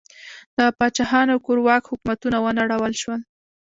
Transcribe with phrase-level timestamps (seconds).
[0.57, 3.19] د پاچاهانو کورواک حکومتونه ونړول شول.